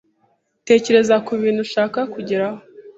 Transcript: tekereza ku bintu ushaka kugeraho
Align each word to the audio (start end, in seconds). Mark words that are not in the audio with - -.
tekereza 0.67 1.15
ku 1.25 1.31
bintu 1.41 1.59
ushaka 1.67 1.99
kugeraho 2.13 2.59